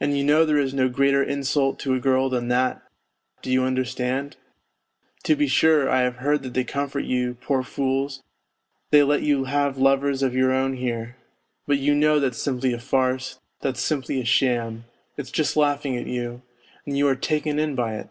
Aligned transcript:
And 0.00 0.18
you 0.18 0.24
know 0.24 0.44
there 0.44 0.58
is 0.58 0.74
no 0.74 0.88
greater 0.88 1.22
insult 1.22 1.78
to 1.78 1.94
a 1.94 2.00
girl 2.00 2.28
than 2.28 2.48
that, 2.48 2.82
do 3.42 3.48
you 3.52 3.62
understand? 3.62 4.36
To 5.22 5.36
be 5.36 5.46
sure, 5.46 5.88
I 5.88 6.00
have 6.00 6.16
heard 6.16 6.42
that 6.42 6.52
they 6.54 6.64
comfort 6.64 7.04
you, 7.04 7.36
poor 7.40 7.62
fools, 7.62 8.24
they 8.90 9.04
let 9.04 9.22
you 9.22 9.44
have 9.44 9.78
lovers 9.78 10.20
of 10.20 10.34
your 10.34 10.50
own 10.50 10.78
here. 10.78 11.14
But 11.64 11.78
you 11.78 11.94
know 11.94 12.18
that's 12.18 12.38
simply 12.42 12.72
a 12.72 12.80
farce, 12.80 13.38
that's 13.60 13.78
simply 13.80 14.20
a 14.20 14.24
sham, 14.24 14.84
it's 15.16 15.30
just 15.30 15.56
laughing 15.56 15.96
at 15.96 16.08
you, 16.08 16.42
and 16.84 16.98
you 16.98 17.06
are 17.06 17.14
taken 17.14 17.60
in 17.60 17.76
by 17.76 17.98
it 17.98 18.08